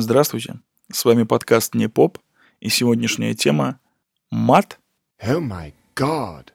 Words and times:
Здравствуйте, 0.00 0.60
с 0.92 1.04
вами 1.04 1.24
подкаст 1.24 1.74
«Не 1.74 1.88
поп» 1.88 2.18
и 2.60 2.68
сегодняшняя 2.68 3.34
тема 3.34 3.80
«Мат» 4.30 4.78
Oh 5.20 5.40
my 5.40 5.74
god. 5.96 6.50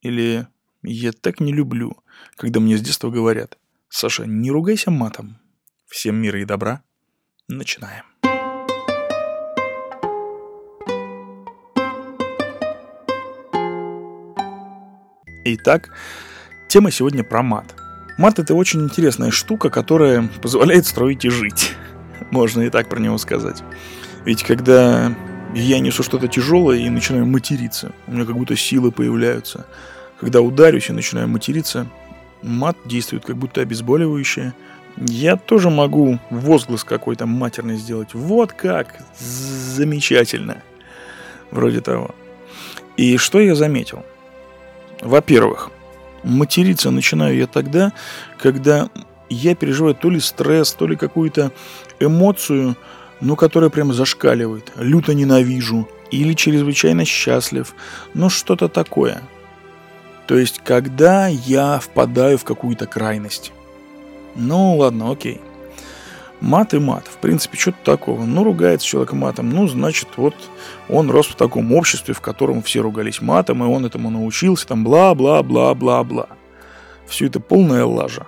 или 0.00 0.46
«Я 0.84 1.10
так 1.10 1.40
не 1.40 1.52
люблю», 1.52 1.96
когда 2.36 2.60
мне 2.60 2.78
с 2.78 2.80
детства 2.80 3.10
говорят 3.10 3.58
«Саша, 3.88 4.26
не 4.26 4.52
ругайся 4.52 4.92
матом». 4.92 5.38
Всем 5.88 6.14
мира 6.14 6.40
и 6.40 6.44
добра. 6.44 6.84
Начинаем. 7.48 8.04
Итак, 15.44 15.90
тема 16.68 16.92
сегодня 16.92 17.24
про 17.24 17.42
мат. 17.42 17.74
Мат– 18.18 18.38
это 18.38 18.54
очень 18.54 18.84
интересная 18.84 19.32
штука, 19.32 19.68
которая 19.68 20.28
позволяет 20.40 20.86
строить 20.86 21.24
и 21.24 21.28
жить. 21.28 21.74
Можно 22.30 22.62
и 22.62 22.70
так 22.70 22.88
про 22.88 23.00
него 23.00 23.18
сказать. 23.18 23.62
Ведь 24.24 24.42
когда 24.42 25.14
я 25.54 25.78
несу 25.78 26.02
что-то 26.02 26.28
тяжелое 26.28 26.78
и 26.78 26.90
начинаю 26.90 27.26
материться, 27.26 27.92
у 28.06 28.12
меня 28.12 28.24
как 28.24 28.36
будто 28.36 28.56
силы 28.56 28.90
появляются. 28.90 29.66
Когда 30.20 30.40
ударюсь 30.40 30.88
и 30.88 30.92
начинаю 30.92 31.28
материться, 31.28 31.86
мат 32.42 32.76
действует 32.84 33.24
как 33.24 33.36
будто 33.36 33.60
обезболивающее. 33.60 34.54
Я 34.96 35.36
тоже 35.36 35.70
могу 35.70 36.18
возглас 36.30 36.84
какой-то 36.84 37.26
матерный 37.26 37.76
сделать. 37.76 38.14
Вот 38.14 38.52
как! 38.52 38.96
Замечательно! 39.18 40.62
Вроде 41.50 41.80
того. 41.80 42.14
И 42.96 43.16
что 43.16 43.40
я 43.40 43.54
заметил? 43.54 44.04
Во-первых, 45.00 45.70
материться 46.22 46.90
начинаю 46.90 47.36
я 47.36 47.46
тогда, 47.46 47.92
когда 48.38 48.88
я 49.28 49.54
переживаю 49.54 49.94
то 49.94 50.10
ли 50.10 50.20
стресс, 50.20 50.72
то 50.72 50.86
ли 50.86 50.96
какую-то 50.96 51.52
эмоцию, 52.00 52.76
ну, 53.20 53.36
которая 53.36 53.70
прям 53.70 53.92
зашкаливает. 53.92 54.72
Люто 54.76 55.14
ненавижу 55.14 55.88
или 56.10 56.34
чрезвычайно 56.34 57.04
счастлив, 57.04 57.74
ну, 58.12 58.28
что-то 58.28 58.68
такое. 58.68 59.22
То 60.26 60.38
есть, 60.38 60.60
когда 60.64 61.26
я 61.26 61.78
впадаю 61.78 62.38
в 62.38 62.44
какую-то 62.44 62.86
крайность. 62.86 63.52
Ну, 64.34 64.76
ладно, 64.76 65.10
окей. 65.10 65.40
Мат 66.40 66.74
и 66.74 66.78
мат. 66.78 67.06
В 67.06 67.18
принципе, 67.18 67.56
что-то 67.56 67.78
такого. 67.84 68.24
Ну, 68.24 68.44
ругается 68.44 68.86
человек 68.86 69.12
матом. 69.12 69.50
Ну, 69.50 69.66
значит, 69.68 70.08
вот 70.16 70.34
он 70.88 71.10
рос 71.10 71.26
в 71.26 71.36
таком 71.36 71.72
обществе, 71.72 72.14
в 72.14 72.20
котором 72.20 72.62
все 72.62 72.80
ругались 72.80 73.20
матом, 73.20 73.62
и 73.62 73.66
он 73.66 73.86
этому 73.86 74.10
научился. 74.10 74.66
Там 74.66 74.84
бла-бла-бла-бла-бла. 74.84 76.28
Все 77.06 77.26
это 77.26 77.40
полная 77.40 77.84
лажа. 77.84 78.26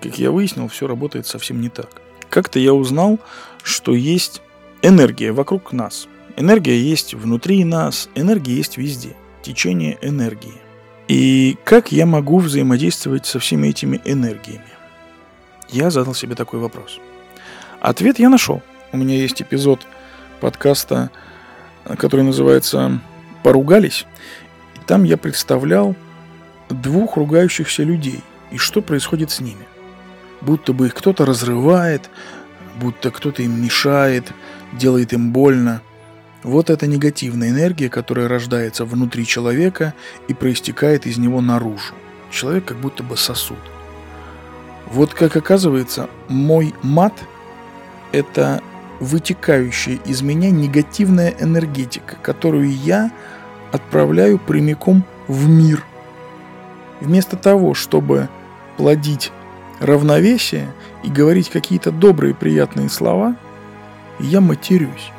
Как 0.00 0.18
я 0.18 0.30
выяснил, 0.30 0.68
все 0.68 0.86
работает 0.86 1.26
совсем 1.26 1.60
не 1.60 1.68
так. 1.68 1.88
Как-то 2.28 2.58
я 2.58 2.74
узнал, 2.74 3.18
что 3.62 3.94
есть 3.94 4.42
энергия 4.82 5.32
вокруг 5.32 5.72
нас. 5.72 6.08
Энергия 6.36 6.78
есть 6.78 7.14
внутри 7.14 7.64
нас, 7.64 8.08
энергия 8.14 8.54
есть 8.54 8.76
везде. 8.76 9.16
Течение 9.42 9.98
энергии. 10.02 10.60
И 11.08 11.56
как 11.64 11.92
я 11.92 12.06
могу 12.06 12.38
взаимодействовать 12.38 13.26
со 13.26 13.38
всеми 13.38 13.68
этими 13.68 14.00
энергиями? 14.04 14.64
Я 15.68 15.90
задал 15.90 16.14
себе 16.14 16.34
такой 16.34 16.60
вопрос. 16.60 16.98
Ответ 17.80 18.18
я 18.18 18.28
нашел. 18.28 18.62
У 18.92 18.96
меня 18.96 19.16
есть 19.16 19.42
эпизод 19.42 19.86
подкаста, 20.40 21.10
который 21.98 22.22
называется 22.22 23.00
«Поругались». 23.42 24.06
И 24.76 24.78
там 24.86 25.04
я 25.04 25.16
представлял 25.16 25.94
двух 26.68 27.16
ругающихся 27.16 27.82
людей 27.82 28.22
и 28.50 28.58
что 28.58 28.82
происходит 28.82 29.30
с 29.30 29.40
ними. 29.40 29.66
Будто 30.40 30.72
бы 30.72 30.86
их 30.86 30.94
кто-то 30.94 31.24
разрывает, 31.24 32.10
будто 32.76 33.10
кто-то 33.10 33.42
им 33.42 33.62
мешает, 33.62 34.32
делает 34.72 35.12
им 35.12 35.32
больно– 35.32 35.82
вот 36.44 36.68
эта 36.68 36.86
негативная 36.86 37.48
энергия, 37.48 37.88
которая 37.88 38.28
рождается 38.28 38.84
внутри 38.84 39.26
человека 39.26 39.94
и 40.28 40.34
проистекает 40.34 41.06
из 41.06 41.16
него 41.16 41.40
наружу. 41.40 41.94
Человек 42.30 42.66
как 42.66 42.76
будто 42.76 43.02
бы 43.02 43.16
сосуд. 43.16 43.58
Вот 44.86 45.14
как 45.14 45.34
оказывается, 45.36 46.08
мой 46.28 46.74
мат– 46.82 47.14
это 48.12 48.60
вытекающая 49.00 49.98
из 50.04 50.20
меня 50.20 50.50
негативная 50.50 51.34
энергетика, 51.40 52.16
которую 52.22 52.70
я 52.70 53.10
отправляю 53.72 54.38
прямиком 54.38 55.02
в 55.26 55.48
мир. 55.48 55.82
Вместо 57.04 57.36
того, 57.36 57.74
чтобы 57.74 58.30
плодить 58.78 59.30
равновесие 59.78 60.72
и 61.02 61.10
говорить 61.10 61.50
какие-то 61.50 61.92
добрые 61.92 62.34
приятные 62.34 62.88
слова, 62.88 63.36
я 64.18 64.40
матерюсь. 64.40 65.12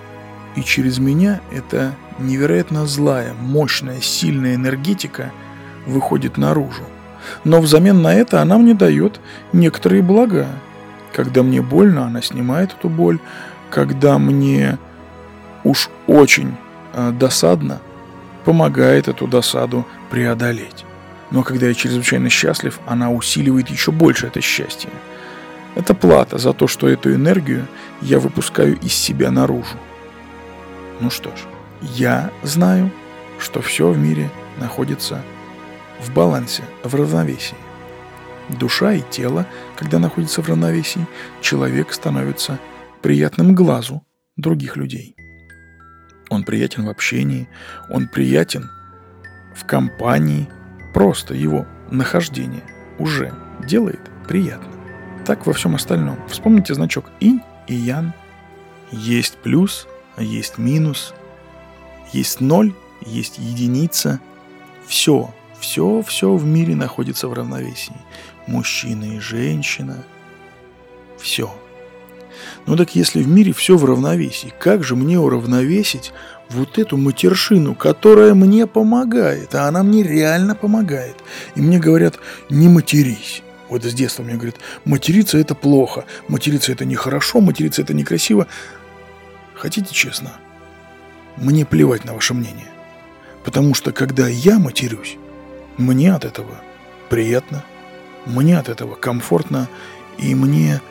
И 0.55 0.63
через 0.63 0.97
меня 0.97 1.41
эта 1.51 1.93
невероятно 2.17 2.87
злая, 2.87 3.35
мощная, 3.39 4.01
сильная 4.01 4.55
энергетика 4.55 5.31
выходит 5.85 6.37
наружу. 6.37 6.85
Но 7.43 7.61
взамен 7.61 8.01
на 8.01 8.15
это 8.15 8.41
она 8.41 8.57
мне 8.57 8.73
дает 8.73 9.19
некоторые 9.53 10.01
блага. 10.01 10.47
Когда 11.13 11.43
мне 11.43 11.61
больно, 11.61 12.05
она 12.05 12.23
снимает 12.23 12.73
эту 12.73 12.89
боль. 12.89 13.19
Когда 13.69 14.17
мне 14.17 14.79
уж 15.63 15.91
очень 16.07 16.55
э, 16.93 17.11
досадно, 17.11 17.79
помогает 18.43 19.07
эту 19.07 19.27
досаду 19.27 19.85
преодолеть. 20.09 20.84
Но 21.35 21.43
когда 21.43 21.67
я 21.67 21.73
чрезвычайно 21.73 22.29
счастлив, 22.29 22.79
она 22.87 23.11
усиливает 23.11 23.67
еще 23.67 23.91
больше 23.91 24.27
это 24.27 24.39
счастье. 24.39 24.89
Это 25.75 25.93
плата 25.93 26.37
за 26.37 26.53
то, 26.53 26.65
что 26.65 26.87
эту 26.87 27.13
энергию 27.13 27.67
я 28.01 28.19
выпускаю 28.19 28.79
из 28.79 28.93
себя 28.93 29.31
наружу. 29.31 29.75
Ну 31.01 31.09
что 31.09 31.31
ж, 31.31 31.39
я 31.81 32.31
знаю, 32.41 32.89
что 33.37 33.61
все 33.61 33.91
в 33.91 33.97
мире 33.97 34.29
находится 34.61 35.21
в 35.99 36.13
балансе, 36.13 36.63
в 36.85 36.95
равновесии. 36.95 37.57
Душа 38.47 38.93
и 38.93 39.01
тело, 39.11 39.45
когда 39.75 39.99
находятся 39.99 40.41
в 40.41 40.47
равновесии, 40.47 41.05
человек 41.41 41.91
становится 41.91 42.59
приятным 43.01 43.53
глазу 43.55 44.05
других 44.37 44.77
людей. 44.77 45.17
Он 46.29 46.45
приятен 46.45 46.85
в 46.85 46.89
общении, 46.89 47.49
он 47.89 48.07
приятен 48.07 48.69
в 49.53 49.65
компании, 49.65 50.47
просто 50.95 51.33
его 51.33 51.67
нахождение 51.91 52.63
уже 52.99 53.33
делает 53.67 53.99
приятно. 54.29 54.71
Так 55.25 55.45
во 55.45 55.51
всем 55.51 55.75
остальном. 55.75 56.17
Вспомните 56.29 56.73
значок 56.73 57.11
инь 57.19 57.41
и 57.67 57.75
ян. 57.75 58.13
Есть 58.91 59.35
плюс, 59.39 59.89
есть 60.17 60.57
минус, 60.57 61.13
есть 62.13 62.39
ноль, 62.39 62.73
есть 63.01 63.39
единица. 63.39 64.21
Все, 64.87 65.33
все, 65.59 66.01
все 66.01 66.33
в 66.33 66.45
мире 66.45 66.75
находится 66.75 67.27
в 67.27 67.33
равновесии. 67.33 67.97
Мужчина 68.47 69.03
и 69.03 69.19
женщина. 69.19 70.01
Все. 71.19 71.53
Ну 72.65 72.75
так 72.75 72.95
если 72.95 73.21
в 73.21 73.27
мире 73.27 73.53
все 73.53 73.77
в 73.77 73.85
равновесии, 73.85 74.53
как 74.59 74.83
же 74.83 74.95
мне 74.95 75.19
уравновесить 75.19 76.13
вот 76.49 76.77
эту 76.77 76.97
матершину, 76.97 77.75
которая 77.75 78.33
мне 78.33 78.67
помогает, 78.67 79.55
а 79.55 79.67
она 79.67 79.83
мне 79.83 80.03
реально 80.03 80.55
помогает. 80.55 81.15
И 81.55 81.61
мне 81.61 81.79
говорят, 81.79 82.19
не 82.49 82.67
матерись. 82.67 83.41
Вот 83.69 83.83
с 83.83 83.93
детства 83.93 84.23
мне 84.23 84.35
говорят, 84.35 84.57
материться 84.85 85.37
это 85.37 85.55
плохо, 85.55 86.05
материться 86.27 86.71
это 86.71 86.85
нехорошо, 86.85 87.41
материться 87.41 87.81
это 87.81 87.93
некрасиво. 87.93 88.47
Хотите 89.55 89.93
честно? 89.93 90.33
Мне 91.37 91.65
плевать 91.65 92.05
на 92.05 92.13
ваше 92.13 92.33
мнение. 92.33 92.67
Потому 93.43 93.73
что 93.73 93.91
когда 93.91 94.27
я 94.27 94.59
матерюсь, 94.59 95.17
мне 95.77 96.13
от 96.13 96.25
этого 96.25 96.61
приятно, 97.09 97.63
мне 98.25 98.57
от 98.57 98.69
этого 98.69 98.95
комфортно, 98.95 99.67
и 100.17 100.33
мне 100.35 100.81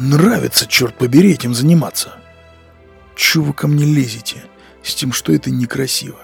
нравится, 0.00 0.66
черт 0.66 0.94
побери, 0.96 1.32
этим 1.32 1.54
заниматься. 1.54 2.16
Чего 3.14 3.46
вы 3.46 3.52
ко 3.52 3.68
мне 3.68 3.84
лезете 3.84 4.42
с 4.82 4.94
тем, 4.94 5.12
что 5.12 5.32
это 5.32 5.50
некрасиво? 5.50 6.18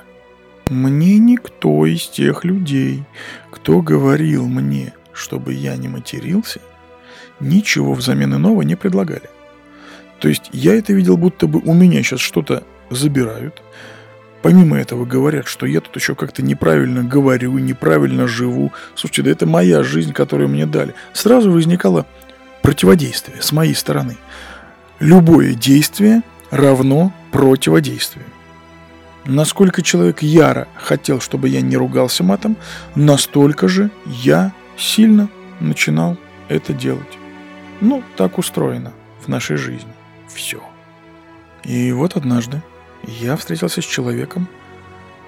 Мне 0.68 1.18
никто 1.18 1.86
из 1.86 2.06
тех 2.08 2.44
людей, 2.44 3.04
кто 3.50 3.82
говорил 3.82 4.46
мне, 4.46 4.94
чтобы 5.12 5.52
я 5.52 5.76
не 5.76 5.88
матерился, 5.88 6.60
ничего 7.38 7.94
взамен 7.94 8.34
иного 8.34 8.62
не 8.62 8.74
предлагали. 8.74 9.30
То 10.18 10.28
есть 10.28 10.48
я 10.52 10.74
это 10.74 10.92
видел, 10.92 11.16
будто 11.16 11.46
бы 11.46 11.60
у 11.60 11.74
меня 11.74 12.02
сейчас 12.02 12.20
что-то 12.20 12.64
забирают. 12.90 13.62
Помимо 14.42 14.78
этого 14.78 15.04
говорят, 15.04 15.46
что 15.46 15.66
я 15.66 15.80
тут 15.80 15.94
еще 15.96 16.14
как-то 16.14 16.42
неправильно 16.42 17.04
говорю, 17.04 17.58
неправильно 17.58 18.26
живу. 18.26 18.72
Слушайте, 18.94 19.22
да 19.22 19.30
это 19.30 19.46
моя 19.46 19.82
жизнь, 19.82 20.12
которую 20.12 20.48
мне 20.48 20.66
дали. 20.66 20.94
Сразу 21.12 21.50
возникало 21.50 22.06
противодействие 22.66 23.42
с 23.42 23.52
моей 23.52 23.76
стороны. 23.76 24.16
Любое 24.98 25.54
действие 25.54 26.22
равно 26.50 27.12
противодействию. 27.30 28.24
Насколько 29.24 29.82
человек 29.82 30.20
яро 30.20 30.66
хотел, 30.74 31.20
чтобы 31.20 31.48
я 31.48 31.60
не 31.60 31.76
ругался 31.76 32.24
матом, 32.24 32.56
настолько 32.96 33.68
же 33.68 33.92
я 34.04 34.52
сильно 34.76 35.28
начинал 35.60 36.16
это 36.48 36.72
делать. 36.72 37.18
Ну, 37.80 38.02
так 38.16 38.36
устроено 38.36 38.92
в 39.24 39.28
нашей 39.28 39.58
жизни. 39.58 39.92
Все. 40.26 40.60
И 41.62 41.92
вот 41.92 42.16
однажды 42.16 42.64
я 43.04 43.36
встретился 43.36 43.80
с 43.80 43.84
человеком, 43.84 44.48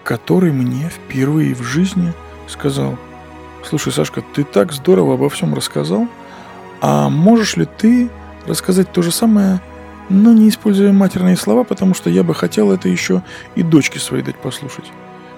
который 0.02 0.50
мне 0.50 0.88
впервые 0.88 1.54
в 1.54 1.62
жизни 1.62 2.12
сказал, 2.48 2.98
слушай, 3.62 3.92
Сашка, 3.92 4.24
ты 4.34 4.42
так 4.42 4.72
здорово 4.72 5.14
обо 5.14 5.30
всем 5.30 5.54
рассказал, 5.54 6.08
а 6.80 7.08
можешь 7.08 7.56
ли 7.56 7.66
ты 7.66 8.10
рассказать 8.46 8.92
то 8.92 9.02
же 9.02 9.12
самое, 9.12 9.60
но 10.08 10.32
не 10.32 10.48
используя 10.48 10.92
матерные 10.92 11.36
слова, 11.36 11.64
потому 11.64 11.94
что 11.94 12.10
я 12.10 12.22
бы 12.22 12.34
хотел 12.34 12.72
это 12.72 12.88
еще 12.88 13.22
и 13.54 13.62
дочке 13.62 13.98
своей 13.98 14.22
дать 14.22 14.36
послушать. 14.36 14.90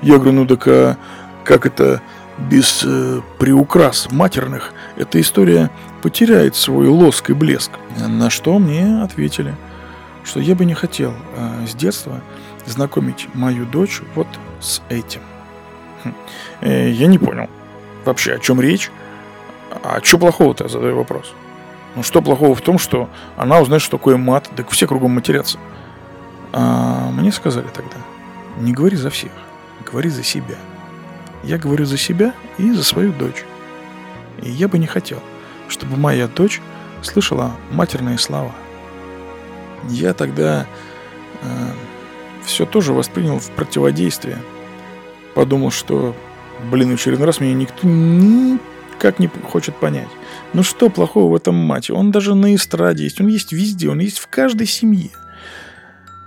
Я 0.03 0.17
говорю, 0.17 0.33
ну 0.33 0.47
так 0.47 0.67
а 0.69 0.97
как 1.45 1.67
это 1.67 2.01
без 2.39 2.83
э, 2.87 3.21
приукрас 3.39 4.11
матерных, 4.11 4.73
эта 4.97 5.21
история 5.21 5.71
потеряет 6.03 6.57
свой 6.57 6.89
лоск 6.89 7.31
и 7.31 7.33
блеск. 7.35 7.73
На 7.99 8.31
что 8.31 8.59
мне 8.59 9.03
ответили, 9.03 9.55
что 10.25 10.41
я 10.41 10.55
бы 10.55 10.65
не 10.65 10.75
хотел 10.75 11.13
э, 11.37 11.67
с 11.67 11.75
детства 11.75 12.21
знакомить 12.67 13.29
мою 13.35 13.67
дочь 13.67 14.01
вот 14.15 14.29
с 14.61 14.81
этим. 14.89 15.21
Хм. 16.05 16.15
Э, 16.61 16.91
я 16.91 17.07
не 17.09 17.19
понял 17.19 17.49
вообще, 18.05 18.35
о 18.35 18.39
чем 18.39 18.61
речь. 18.61 18.91
А 19.71 20.01
что 20.03 20.19
плохого-то, 20.19 20.65
я 20.65 20.71
задаю 20.71 20.97
вопрос. 20.97 21.33
Ну 21.95 22.03
что 22.03 22.23
плохого 22.23 22.55
в 22.55 22.61
том, 22.61 22.79
что 22.79 23.09
она 23.37 23.61
узнает, 23.61 23.83
что 23.83 23.97
такое 23.99 24.17
мат, 24.17 24.49
так 24.57 24.71
все 24.71 24.87
кругом 24.87 25.13
матерятся. 25.13 25.59
А 26.53 27.11
мне 27.11 27.33
сказали 27.33 27.67
тогда, 27.73 27.97
не 28.59 28.73
говори 28.73 28.97
за 28.97 29.11
всех, 29.11 29.33
говори 29.91 30.09
за 30.09 30.23
себя. 30.23 30.57
Я 31.43 31.59
говорю 31.59 31.85
за 31.85 31.97
себя 31.97 32.35
и 32.59 32.71
за 32.73 32.85
свою 32.85 33.13
дочь. 33.13 33.45
И 34.43 34.51
я 34.51 34.69
бы 34.69 34.79
не 34.79 34.87
хотел, 34.87 35.21
чтобы 35.69 35.97
моя 35.97 36.29
дочь 36.29 36.61
слышала 37.03 37.53
матерные 37.71 38.19
слова. 38.19 38.53
Я 39.89 40.13
тогда 40.13 40.67
э, 41.43 41.47
все 42.45 42.67
тоже 42.67 42.93
воспринял 42.93 43.39
в 43.39 43.51
противодействие. 43.51 44.39
Подумал, 45.35 45.71
что, 45.71 46.15
блин, 46.71 46.93
очередной 46.95 47.27
раз 47.27 47.41
меня 47.41 47.55
никто 47.55 47.87
никак 49.01 49.19
не 49.19 49.29
хочет 49.29 49.75
понять. 49.77 50.09
Ну 50.53 50.63
что 50.63 50.91
плохого 50.91 51.33
в 51.33 51.35
этом 51.35 51.55
мате? 51.55 51.95
Он 51.95 52.11
даже 52.11 52.35
на 52.35 52.55
эстраде 52.55 53.05
есть, 53.05 53.21
он 53.21 53.29
есть 53.29 53.53
везде, 53.53 53.89
он 53.89 54.01
есть 54.01 54.19
в 54.19 54.27
каждой 54.29 54.67
семье. 54.67 55.11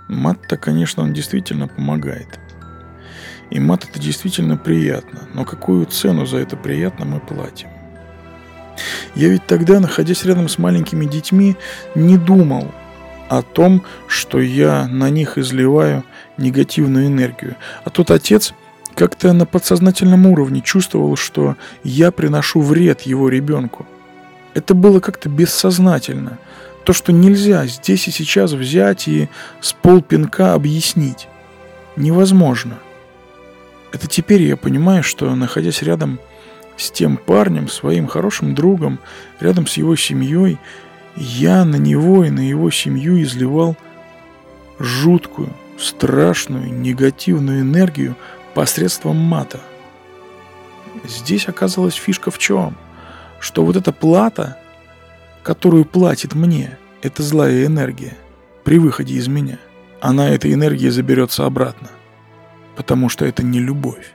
Мат-то, 0.08 0.56
конечно, 0.56 1.04
он 1.04 1.12
действительно 1.12 1.68
помогает. 1.68 2.40
И 3.50 3.60
мат 3.60 3.84
это 3.88 4.00
действительно 4.00 4.56
приятно, 4.56 5.20
но 5.34 5.44
какую 5.44 5.86
цену 5.86 6.26
за 6.26 6.38
это 6.38 6.56
приятно 6.56 7.04
мы 7.04 7.20
платим? 7.20 7.68
Я 9.14 9.28
ведь 9.28 9.46
тогда, 9.46 9.78
находясь 9.78 10.24
рядом 10.24 10.48
с 10.48 10.58
маленькими 10.58 11.04
детьми, 11.04 11.56
не 11.94 12.18
думал 12.18 12.72
о 13.28 13.42
том, 13.42 13.84
что 14.08 14.40
я 14.40 14.88
на 14.88 15.10
них 15.10 15.38
изливаю 15.38 16.02
негативную 16.38 17.06
энергию. 17.06 17.54
А 17.84 17.90
тот 17.90 18.10
отец 18.10 18.52
как-то 18.94 19.32
на 19.32 19.46
подсознательном 19.46 20.26
уровне 20.26 20.60
чувствовал, 20.60 21.16
что 21.16 21.56
я 21.82 22.10
приношу 22.10 22.60
вред 22.60 23.02
его 23.02 23.28
ребенку. 23.28 23.86
Это 24.54 24.74
было 24.74 25.00
как-то 25.00 25.28
бессознательно. 25.28 26.38
То, 26.84 26.92
что 26.92 27.12
нельзя 27.12 27.66
здесь 27.66 28.08
и 28.08 28.10
сейчас 28.10 28.52
взять 28.52 29.08
и 29.08 29.28
с 29.60 29.72
полпинка 29.72 30.54
объяснить. 30.54 31.28
Невозможно. 31.96 32.78
Это 33.92 34.06
теперь 34.06 34.42
я 34.42 34.56
понимаю, 34.56 35.02
что 35.02 35.34
находясь 35.34 35.82
рядом 35.82 36.18
с 36.76 36.90
тем 36.90 37.16
парнем, 37.16 37.68
своим 37.68 38.06
хорошим 38.06 38.54
другом, 38.54 38.98
рядом 39.40 39.66
с 39.66 39.76
его 39.76 39.96
семьей, 39.96 40.58
я 41.16 41.64
на 41.64 41.76
него 41.76 42.24
и 42.24 42.30
на 42.30 42.40
его 42.40 42.70
семью 42.70 43.22
изливал 43.22 43.76
жуткую, 44.78 45.50
страшную, 45.78 46.72
негативную 46.72 47.60
энергию 47.60 48.16
посредством 48.54 49.16
мата. 49.16 49.60
Здесь 51.04 51.48
оказалась 51.48 51.94
фишка 51.94 52.30
в 52.30 52.38
чем? 52.38 52.76
Что 53.40 53.64
вот 53.64 53.76
эта 53.76 53.92
плата, 53.92 54.58
которую 55.42 55.84
платит 55.84 56.34
мне, 56.34 56.78
это 57.02 57.22
злая 57.22 57.66
энергия 57.66 58.16
при 58.64 58.78
выходе 58.78 59.14
из 59.14 59.28
меня. 59.28 59.58
Она 60.00 60.30
этой 60.30 60.52
энергией 60.54 60.90
заберется 60.90 61.44
обратно– 61.44 61.88
потому 62.76 63.08
что 63.08 63.24
это 63.24 63.42
не 63.42 63.60
любовь. 63.60 64.14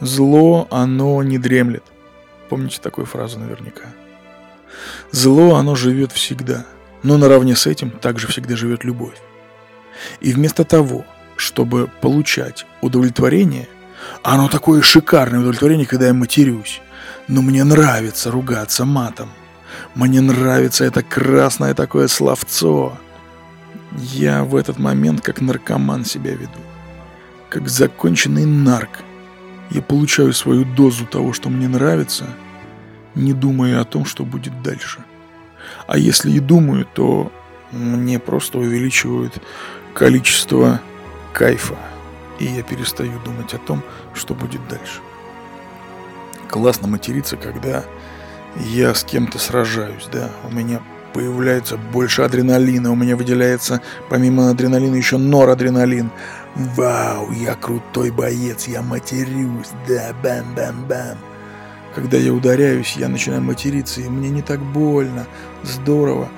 Зло, 0.00 0.66
оно 0.70 1.22
не 1.22 1.38
дремлет. 1.38 1.84
Помните 2.48 2.80
такую 2.80 3.06
фразу 3.06 3.38
наверняка. 3.38 3.86
Зло, 5.10 5.56
оно 5.56 5.74
живет 5.74 6.12
всегда, 6.12 6.66
но 7.02 7.16
наравне 7.16 7.54
с 7.54 7.66
этим 7.66 7.90
также 7.90 8.26
всегда 8.26 8.56
живет 8.56 8.84
любовь. 8.84 9.16
И 10.20 10.32
вместо 10.32 10.64
того, 10.64 11.04
чтобы 11.42 11.88
получать 12.00 12.66
удовлетворение, 12.80 13.68
оно 14.22 14.48
такое 14.48 14.82
шикарное 14.82 15.40
удовлетворение, 15.40 15.86
когда 15.86 16.06
я 16.06 16.14
матерюсь, 16.14 16.80
но 17.28 17.42
мне 17.42 17.64
нравится 17.64 18.30
ругаться 18.30 18.84
матом. 18.84 19.30
Мне 19.94 20.20
нравится 20.20 20.84
это 20.84 21.02
красное 21.02 21.74
такое 21.74 22.08
словцо. 22.08 22.98
Я 23.96 24.44
в 24.44 24.56
этот 24.56 24.78
момент 24.78 25.20
как 25.20 25.40
наркоман 25.40 26.04
себя 26.04 26.32
веду 26.32 26.60
как 27.52 27.68
законченный 27.68 28.46
нарк. 28.46 29.00
Я 29.70 29.82
получаю 29.82 30.32
свою 30.32 30.64
дозу 30.64 31.04
того, 31.04 31.34
что 31.34 31.50
мне 31.50 31.68
нравится, 31.68 32.24
не 33.14 33.34
думая 33.34 33.78
о 33.78 33.84
том, 33.84 34.06
что 34.06 34.24
будет 34.24 34.62
дальше. 34.62 35.00
А 35.86 35.98
если 35.98 36.30
и 36.30 36.40
думаю, 36.40 36.86
то 36.94 37.30
мне 37.70 38.18
просто 38.18 38.58
увеличивают 38.58 39.34
количество 39.92 40.80
кайфа, 41.32 41.76
и 42.38 42.46
я 42.46 42.62
перестаю 42.62 43.18
думать 43.24 43.54
о 43.54 43.58
том, 43.58 43.82
что 44.14 44.34
будет 44.34 44.66
дальше. 44.68 45.00
Классно 46.48 46.88
материться, 46.88 47.36
когда 47.36 47.84
я 48.56 48.94
с 48.94 49.04
кем-то 49.04 49.38
сражаюсь, 49.38 50.08
да, 50.12 50.30
у 50.48 50.52
меня 50.52 50.82
появляется 51.14 51.76
больше 51.76 52.22
адреналина, 52.22 52.90
у 52.90 52.94
меня 52.94 53.16
выделяется 53.16 53.80
помимо 54.08 54.50
адреналина 54.50 54.94
еще 54.94 55.18
норадреналин, 55.18 56.10
Вау, 56.54 57.30
я 57.32 57.54
крутой 57.54 58.10
боец, 58.10 58.68
я 58.68 58.82
матерюсь, 58.82 59.70
да, 59.88 60.12
бам-бам-бам. 60.22 61.16
Когда 61.94 62.18
я 62.18 62.32
ударяюсь, 62.32 62.94
я 62.96 63.08
начинаю 63.08 63.40
материться, 63.40 64.02
и 64.02 64.08
мне 64.08 64.28
не 64.28 64.42
так 64.42 64.60
больно, 64.60 65.26
здорово. 65.62 66.28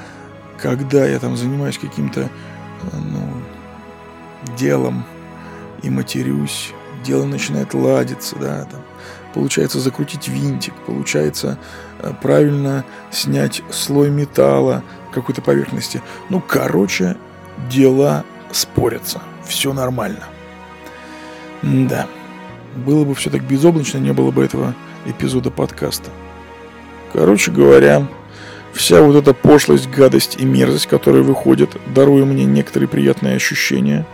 Когда 0.56 1.04
я 1.04 1.18
там 1.18 1.36
занимаюсь 1.36 1.78
каким-то, 1.78 2.30
ну, 2.92 3.42
делом 4.56 5.04
и 5.82 5.90
матерюсь, 5.90 6.72
дело 7.04 7.24
начинает 7.24 7.74
ладиться, 7.74 8.36
да, 8.36 8.64
там, 8.64 8.80
получается 9.34 9.80
закрутить 9.80 10.28
винтик, 10.28 10.74
получается 10.86 11.58
э, 12.00 12.12
правильно 12.22 12.84
снять 13.10 13.62
слой 13.70 14.10
металла 14.10 14.82
какой-то 15.12 15.42
поверхности. 15.42 16.02
Ну, 16.30 16.40
короче, 16.40 17.16
дела 17.70 18.24
спорятся 18.52 19.20
все 19.46 19.72
нормально. 19.72 20.24
Да, 21.62 22.06
было 22.76 23.04
бы 23.04 23.14
все 23.14 23.30
так 23.30 23.42
безоблачно, 23.42 23.98
не 23.98 24.12
было 24.12 24.30
бы 24.30 24.44
этого 24.44 24.74
эпизода 25.06 25.50
подкаста. 25.50 26.10
Короче 27.12 27.50
говоря, 27.50 28.06
вся 28.72 29.00
вот 29.00 29.16
эта 29.16 29.32
пошлость, 29.34 29.88
гадость 29.88 30.36
и 30.38 30.44
мерзость, 30.44 30.86
которая 30.86 31.22
выходит, 31.22 31.76
даруя 31.94 32.24
мне 32.24 32.44
некоторые 32.44 32.88
приятные 32.88 33.36
ощущения, 33.36 34.06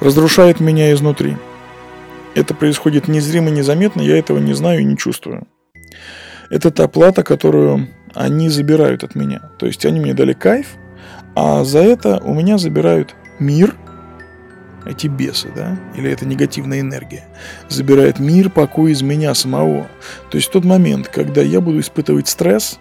разрушает 0.00 0.60
меня 0.60 0.92
изнутри. 0.92 1.36
Это 2.34 2.54
происходит 2.54 3.08
незримо, 3.08 3.50
незаметно, 3.50 4.00
я 4.00 4.18
этого 4.18 4.38
не 4.38 4.54
знаю 4.54 4.80
и 4.80 4.84
не 4.84 4.96
чувствую. 4.96 5.46
Это 6.48 6.70
та 6.70 6.88
плата, 6.88 7.22
которую 7.22 7.88
они 8.14 8.48
забирают 8.48 9.04
от 9.04 9.14
меня. 9.14 9.50
То 9.58 9.66
есть 9.66 9.84
они 9.84 10.00
мне 10.00 10.14
дали 10.14 10.32
кайф, 10.32 10.66
а 11.34 11.64
за 11.64 11.80
это 11.80 12.20
у 12.24 12.34
меня 12.34 12.58
забирают 12.58 13.14
мир– 13.38 13.74
эти 14.86 15.06
бесы, 15.06 15.50
да, 15.54 15.78
или 15.94 16.10
эта 16.10 16.26
негативная 16.26 16.80
энергия, 16.80 17.24
забирает 17.68 18.18
мир, 18.18 18.50
покой 18.50 18.92
из 18.92 19.02
меня 19.02 19.34
самого. 19.34 19.88
То 20.30 20.36
есть 20.36 20.48
в 20.48 20.52
тот 20.52 20.64
момент, 20.64 21.08
когда 21.08 21.42
я 21.42 21.60
буду 21.60 21.80
испытывать 21.80 22.28
стресс, 22.28 22.78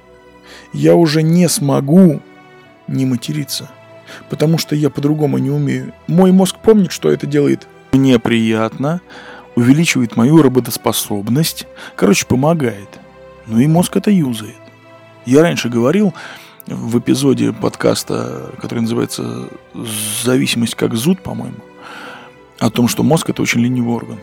я 0.74 0.96
уже 0.96 1.24
не 1.24 1.48
смогу 1.50 2.22
не 2.88 3.06
материться, 3.06 3.70
потому 4.30 4.58
что 4.58 4.76
я 4.76 4.90
по-другому 4.90 5.38
не 5.38 5.50
умею. 5.50 5.94
Мой 6.08 6.32
мозг 6.32 6.58
помнит, 6.58 6.92
что 6.92 7.12
это 7.12 7.28
делает 7.28 7.68
мне 7.92 8.20
приятно, 8.20 9.02
увеличивает 9.56 10.16
мою 10.16 10.42
работоспособность, 10.42 11.68
короче, 11.96 12.26
помогает. 12.26 13.00
Ну 13.48 13.60
и 13.60 13.68
мозг 13.68 13.98
это 13.98 14.12
юзает. 14.12 14.56
Я 15.26 15.42
раньше 15.42 15.70
говорил, 15.70 16.14
в 16.68 17.00
эпизоде 17.00 17.52
подкаста, 17.52 18.52
который 18.62 18.82
называется 18.82 19.50
«Зависимость 20.24 20.76
как 20.76 20.94
зуд», 20.94 21.22
по-моему, 21.22 21.58
о 22.60 22.70
том, 22.70 22.88
что 22.88 23.04
мозг 23.04 23.30
это 23.30 23.42
очень 23.42 23.62
ленивый 23.62 23.96
орган. 23.96 24.20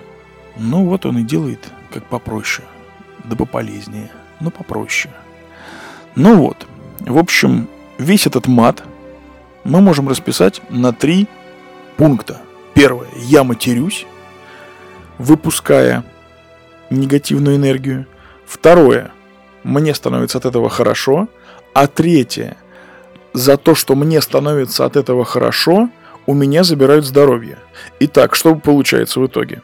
Ну 0.57 0.85
вот 0.85 1.07
он 1.07 1.19
и 1.19 1.23
делает 1.23 1.69
как 1.93 2.05
попроще, 2.05 2.66
да 3.25 3.35
пополезнее, 3.37 4.11
но 4.40 4.50
попроще. 4.50 5.12
Ну 6.14 6.37
вот, 6.37 6.66
В 7.00 7.19
общем, 7.19 7.69
весь 7.99 8.26
этот 8.26 8.47
мат 8.47 8.83
мы 9.66 9.80
можем 9.80 10.08
расписать 10.08 10.62
на 10.70 10.92
три 10.92 11.26
пункта. 11.96 12.40
Первое. 12.75 13.08
Я 13.16 13.42
матерюсь, 13.44 14.06
выпуская 15.18 16.04
негативную 16.90 17.56
энергию. 17.56 18.06
Второе. 18.46 19.11
Мне 19.64 19.94
становится 19.94 20.38
от 20.38 20.44
этого 20.44 20.70
хорошо. 20.70 21.28
А 21.75 21.88
третье. 21.88 22.56
За 23.32 23.56
то, 23.56 23.75
что 23.75 23.96
мне 23.96 24.20
становится 24.20 24.85
от 24.85 24.96
этого 24.96 25.25
хорошо, 25.25 25.90
у 26.26 26.35
меня 26.35 26.64
забирают 26.64 27.04
здоровье. 27.04 27.58
Итак, 28.00 28.35
что 28.35 28.54
получается 28.54 29.20
в 29.20 29.26
итоге? 29.26 29.62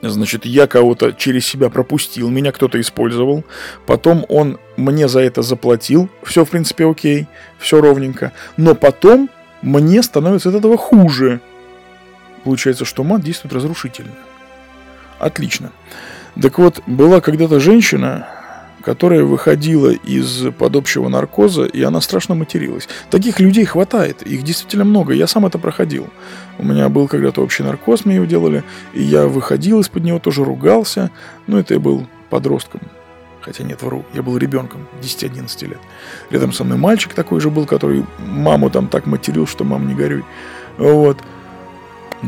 Значит, 0.00 0.46
я 0.46 0.68
кого-то 0.68 1.12
через 1.12 1.44
себя 1.44 1.70
пропустил, 1.70 2.28
меня 2.28 2.52
кто-то 2.52 2.80
использовал, 2.80 3.44
потом 3.84 4.24
он 4.28 4.58
мне 4.76 5.08
за 5.08 5.20
это 5.20 5.42
заплатил, 5.42 6.08
все, 6.22 6.44
в 6.44 6.50
принципе, 6.50 6.88
окей, 6.88 7.26
все 7.58 7.80
ровненько, 7.80 8.32
но 8.56 8.76
потом 8.76 9.28
мне 9.60 10.02
становится 10.04 10.50
от 10.50 10.54
этого 10.54 10.76
хуже. 10.76 11.40
Получается, 12.44 12.84
что 12.84 13.02
мат 13.02 13.22
действует 13.22 13.54
разрушительно. 13.54 14.14
Отлично. 15.18 15.72
Так 16.40 16.58
вот, 16.58 16.80
была 16.86 17.20
когда-то 17.20 17.58
женщина, 17.58 18.28
которая 18.88 19.22
выходила 19.22 19.90
из-под 19.90 20.74
общего 20.74 21.10
наркоза, 21.10 21.66
и 21.66 21.82
она 21.82 22.00
страшно 22.00 22.34
материлась. 22.34 22.88
Таких 23.10 23.38
людей 23.38 23.66
хватает, 23.66 24.22
их 24.22 24.42
действительно 24.42 24.86
много, 24.86 25.12
я 25.12 25.26
сам 25.26 25.44
это 25.44 25.58
проходил. 25.58 26.08
У 26.56 26.64
меня 26.64 26.88
был 26.88 27.06
когда-то 27.06 27.42
общий 27.42 27.62
наркоз, 27.62 28.06
мне 28.06 28.14
его 28.14 28.24
делали, 28.24 28.64
и 28.94 29.02
я 29.02 29.26
выходил 29.26 29.80
из-под 29.80 30.04
него, 30.04 30.18
тоже 30.20 30.42
ругался, 30.42 31.10
но 31.46 31.58
это 31.58 31.74
я 31.74 31.80
был 31.80 32.06
подростком. 32.30 32.80
Хотя 33.42 33.62
нет, 33.62 33.82
вру, 33.82 34.06
я 34.14 34.22
был 34.22 34.38
ребенком, 34.38 34.88
10-11 35.02 35.68
лет. 35.68 35.80
Рядом 36.30 36.54
со 36.54 36.64
мной 36.64 36.78
мальчик 36.78 37.12
такой 37.12 37.40
же 37.40 37.50
был, 37.50 37.66
который 37.66 38.06
маму 38.18 38.70
там 38.70 38.88
так 38.88 39.04
материл, 39.04 39.46
что 39.46 39.64
мам 39.64 39.86
не 39.86 39.94
горюй. 39.94 40.24
Вот. 40.78 41.18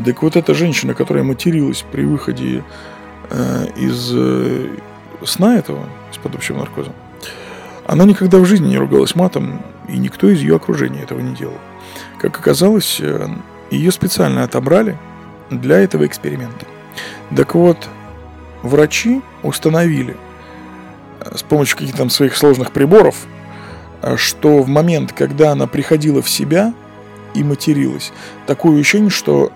Так 0.05 0.21
вот 0.21 0.35
эта 0.35 0.53
женщина, 0.53 0.93
которая 0.93 1.23
материлась 1.23 1.83
при 1.91 2.05
выходе 2.05 2.63
э, 3.31 3.65
из 3.77 4.11
э, 4.13 4.67
сна 5.25 5.57
этого, 5.57 5.85
из-под 6.11 6.35
общего 6.35 6.57
наркоза, 6.57 6.91
она 7.85 8.05
никогда 8.05 8.37
в 8.37 8.45
жизни 8.45 8.69
не 8.69 8.77
ругалась 8.77 9.15
матом, 9.15 9.61
и 9.87 9.97
никто 9.97 10.29
из 10.29 10.39
ее 10.39 10.55
окружения 10.55 11.01
этого 11.01 11.19
не 11.19 11.35
делал. 11.35 11.57
Как 12.19 12.37
оказалось, 12.39 12.99
э, 13.01 13.27
ее 13.71 13.91
специально 13.91 14.43
отобрали 14.43 14.97
для 15.49 15.79
этого 15.79 16.05
эксперимента. 16.05 16.65
Так 17.35 17.55
вот, 17.55 17.89
врачи 18.61 19.21
установили 19.43 20.15
э, 21.19 21.35
с 21.35 21.43
помощью 21.43 21.77
каких-то 21.77 21.99
там 21.99 22.09
своих 22.09 22.35
сложных 22.35 22.71
приборов, 22.71 23.15
э, 24.01 24.15
что 24.17 24.61
в 24.61 24.67
момент, 24.67 25.13
когда 25.13 25.51
она 25.51 25.67
приходила 25.67 26.21
в 26.21 26.29
себя 26.29 26.73
и 27.33 27.43
материлась, 27.43 28.13
такое 28.45 28.79
ощущение, 28.79 29.09
что 29.09 29.51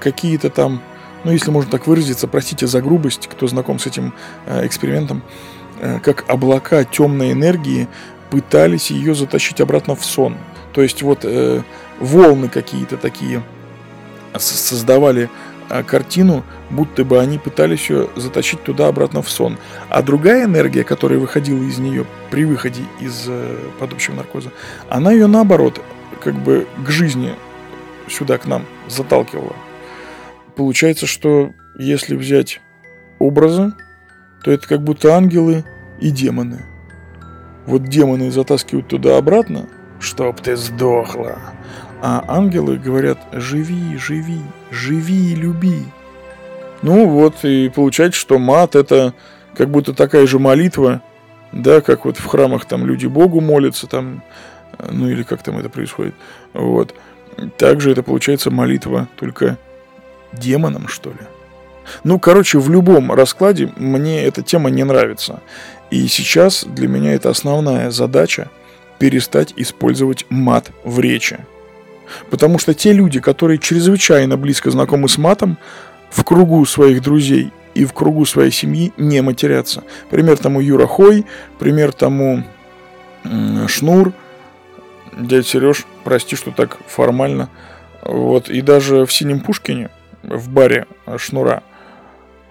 какие-то 0.00 0.50
там, 0.50 0.82
ну 1.24 1.32
если 1.32 1.50
можно 1.50 1.70
так 1.70 1.86
выразиться, 1.86 2.28
простите 2.28 2.66
за 2.66 2.80
грубость, 2.80 3.28
кто 3.28 3.46
знаком 3.46 3.78
с 3.78 3.86
этим 3.86 4.14
экспериментом, 4.46 5.22
Э, 5.80 5.98
как 5.98 6.24
облака 6.28 6.84
темной 6.84 7.32
энергии 7.32 7.88
пытались 8.30 8.90
ее 8.90 9.14
затащить 9.14 9.60
обратно 9.60 9.96
в 9.96 10.04
сон. 10.04 10.36
То 10.72 10.82
есть 10.82 11.02
вот 11.02 11.20
э, 11.24 11.62
волны 11.98 12.48
какие-то 12.48 12.96
такие 12.98 13.42
создавали 14.38 15.30
э, 15.70 15.82
картину, 15.82 16.44
будто 16.68 17.02
бы 17.04 17.18
они 17.18 17.38
пытались 17.38 17.88
ее 17.88 18.08
затащить 18.14 18.62
туда 18.62 18.88
обратно 18.88 19.22
в 19.22 19.30
сон. 19.30 19.56
А 19.88 20.02
другая 20.02 20.44
энергия, 20.44 20.84
которая 20.84 21.18
выходила 21.18 21.62
из 21.62 21.78
нее 21.78 22.04
при 22.30 22.44
выходе 22.44 22.82
из 23.00 23.24
э, 23.26 23.56
под 23.78 23.94
общего 23.94 24.16
наркоза, 24.16 24.50
она 24.90 25.12
ее 25.12 25.28
наоборот 25.28 25.80
как 26.22 26.34
бы 26.34 26.66
к 26.84 26.90
жизни 26.90 27.34
сюда 28.06 28.36
к 28.36 28.44
нам 28.44 28.66
заталкивала. 28.86 29.56
Получается, 30.60 31.06
что 31.06 31.54
если 31.78 32.14
взять 32.14 32.60
образы, 33.18 33.72
то 34.44 34.50
это 34.50 34.68
как 34.68 34.82
будто 34.82 35.14
ангелы 35.14 35.64
и 36.02 36.10
демоны. 36.10 36.66
Вот 37.64 37.84
демоны 37.84 38.30
затаскивают 38.30 38.86
туда-обратно, 38.86 39.70
чтоб 40.00 40.38
ты 40.38 40.56
сдохла. 40.56 41.38
А 42.02 42.22
ангелы 42.28 42.76
говорят, 42.76 43.18
живи, 43.32 43.96
живи, 43.96 44.42
живи 44.70 45.32
и 45.32 45.34
люби. 45.34 45.82
Ну 46.82 47.08
вот, 47.08 47.42
и 47.42 47.70
получается, 47.74 48.20
что 48.20 48.38
мат 48.38 48.76
это 48.76 49.14
как 49.56 49.70
будто 49.70 49.94
такая 49.94 50.26
же 50.26 50.38
молитва, 50.38 51.00
да, 51.52 51.80
как 51.80 52.04
вот 52.04 52.18
в 52.18 52.26
храмах 52.26 52.66
там 52.66 52.84
люди 52.84 53.06
Богу 53.06 53.40
молятся, 53.40 53.86
там, 53.86 54.22
ну 54.90 55.08
или 55.08 55.22
как 55.22 55.42
там 55.42 55.56
это 55.56 55.70
происходит. 55.70 56.14
Вот. 56.52 56.94
Также 57.56 57.92
это 57.92 58.02
получается 58.02 58.50
молитва 58.50 59.08
только 59.16 59.56
демонам, 60.32 60.88
что 60.88 61.10
ли. 61.10 61.18
Ну, 62.04 62.18
короче, 62.18 62.58
в 62.58 62.70
любом 62.70 63.12
раскладе 63.12 63.72
мне 63.76 64.24
эта 64.24 64.42
тема 64.42 64.70
не 64.70 64.84
нравится. 64.84 65.40
И 65.90 66.06
сейчас 66.06 66.64
для 66.64 66.88
меня 66.88 67.14
это 67.14 67.30
основная 67.30 67.90
задача 67.90 68.50
перестать 68.98 69.52
использовать 69.56 70.26
мат 70.28 70.70
в 70.84 71.00
речи. 71.00 71.38
Потому 72.28 72.58
что 72.58 72.74
те 72.74 72.92
люди, 72.92 73.20
которые 73.20 73.58
чрезвычайно 73.58 74.36
близко 74.36 74.70
знакомы 74.70 75.08
с 75.08 75.18
матом, 75.18 75.58
в 76.10 76.24
кругу 76.24 76.64
своих 76.66 77.02
друзей 77.02 77.52
и 77.74 77.84
в 77.84 77.92
кругу 77.92 78.24
своей 78.24 78.50
семьи 78.50 78.92
не 78.96 79.22
матерятся. 79.22 79.84
Пример 80.10 80.36
тому 80.36 80.60
Юра 80.60 80.86
Хой, 80.86 81.24
пример 81.58 81.92
тому 81.92 82.44
Шнур, 83.68 84.12
дядя 85.16 85.44
Сереж, 85.44 85.86
прости, 86.04 86.36
что 86.36 86.50
так 86.50 86.78
формально. 86.86 87.48
Вот, 88.02 88.48
и 88.48 88.60
даже 88.60 89.06
в 89.06 89.12
Синем 89.12 89.40
Пушкине, 89.40 89.90
в 90.22 90.48
баре 90.50 90.86
Шнура, 91.16 91.62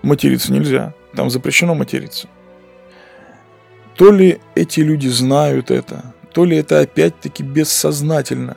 материться 0.01 0.51
нельзя. 0.53 0.93
Там 1.15 1.29
запрещено 1.29 1.75
материться. 1.75 2.27
То 3.95 4.11
ли 4.11 4.39
эти 4.55 4.79
люди 4.79 5.07
знают 5.07 5.71
это, 5.71 6.13
то 6.31 6.45
ли 6.45 6.57
это 6.57 6.79
опять-таки 6.79 7.43
бессознательно. 7.43 8.55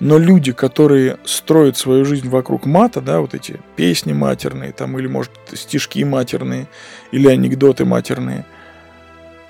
Но 0.00 0.16
люди, 0.16 0.52
которые 0.52 1.18
строят 1.24 1.76
свою 1.76 2.06
жизнь 2.06 2.28
вокруг 2.28 2.64
мата, 2.64 3.02
да, 3.02 3.20
вот 3.20 3.34
эти 3.34 3.60
песни 3.76 4.14
матерные, 4.14 4.72
там, 4.72 4.98
или, 4.98 5.06
может, 5.06 5.30
стишки 5.52 6.02
матерные, 6.02 6.68
или 7.12 7.28
анекдоты 7.28 7.84
матерные, 7.84 8.46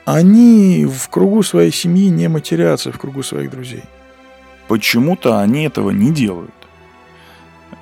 они 0.05 0.87
в 0.87 1.09
кругу 1.09 1.45
своей 1.45 1.71
семьи 1.71 2.09
не 2.09 2.29
матерятся, 2.29 2.91
в 2.91 2.99
кругу 2.99 3.23
своих 3.23 3.51
друзей. 3.51 3.85
Почему-то 4.67 5.39
они 5.39 5.67
этого 5.67 5.91
не 5.91 6.13
делают. 6.13 6.51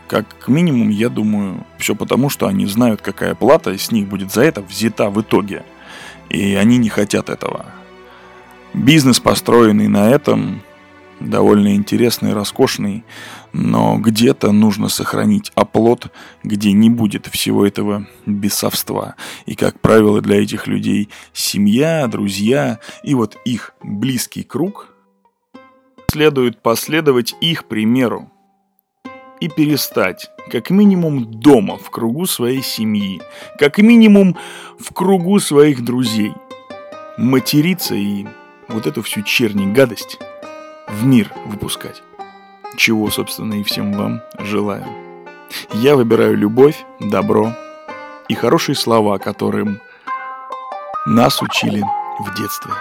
Как 0.08 0.48
минимум, 0.48 0.88
я 0.88 1.10
думаю, 1.10 1.66
все 1.78 1.94
потому, 1.94 2.30
что 2.30 2.46
они 2.46 2.64
знают, 2.64 3.02
какая 3.02 3.34
плата 3.34 3.76
с 3.76 3.92
них 3.92 4.08
будет 4.08 4.32
за 4.32 4.42
это 4.42 4.62
взята 4.62 5.10
в 5.10 5.20
итоге. 5.20 5.64
И 6.30 6.54
они 6.54 6.78
не 6.78 6.88
хотят 6.88 7.28
этого. 7.28 7.66
Бизнес, 8.72 9.20
построенный 9.20 9.86
на 9.86 10.08
этом, 10.08 10.62
довольно 11.20 11.74
интересный, 11.74 12.32
роскошный, 12.32 13.04
но 13.52 13.98
где-то 13.98 14.50
нужно 14.50 14.88
сохранить 14.88 15.52
оплот, 15.54 16.10
где 16.42 16.72
не 16.72 16.88
будет 16.88 17.26
всего 17.26 17.66
этого 17.66 18.06
бесовства. 18.24 19.14
И, 19.44 19.56
как 19.56 19.78
правило, 19.78 20.22
для 20.22 20.42
этих 20.42 20.66
людей 20.66 21.10
семья, 21.34 22.06
друзья 22.06 22.78
и 23.02 23.14
вот 23.14 23.36
их 23.44 23.74
близкий 23.82 24.42
круг 24.42 24.88
следует 26.10 26.62
последовать 26.62 27.34
их 27.42 27.66
примеру 27.66 28.30
и 29.40 29.48
перестать, 29.48 30.30
как 30.50 30.70
минимум 30.70 31.24
дома, 31.24 31.76
в 31.76 31.90
кругу 31.90 32.26
своей 32.26 32.62
семьи, 32.62 33.20
как 33.58 33.78
минимум 33.78 34.36
в 34.78 34.92
кругу 34.92 35.38
своих 35.40 35.84
друзей, 35.84 36.32
материться 37.16 37.94
и 37.94 38.26
вот 38.68 38.86
эту 38.86 39.02
всю 39.02 39.22
черни 39.22 39.72
гадость 39.72 40.18
в 40.88 41.04
мир 41.04 41.32
выпускать. 41.46 42.02
Чего, 42.76 43.10
собственно, 43.10 43.54
и 43.54 43.62
всем 43.62 43.92
вам 43.92 44.22
желаю. 44.38 44.86
Я 45.72 45.96
выбираю 45.96 46.36
любовь, 46.36 46.84
добро 47.00 47.52
и 48.28 48.34
хорошие 48.34 48.76
слова, 48.76 49.18
которым 49.18 49.80
нас 51.06 51.42
учили 51.42 51.82
в 52.20 52.34
детстве. 52.36 52.72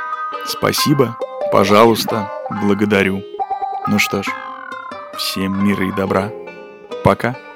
Спасибо, 0.46 1.18
пожалуйста, 1.52 2.32
благодарю. 2.62 3.24
Ну 3.88 4.00
что 4.00 4.24
ж, 4.24 4.28
всем 5.18 5.66
мира 5.66 5.88
и 5.88 5.92
добра. 5.92 6.30
Пока. 7.08 7.47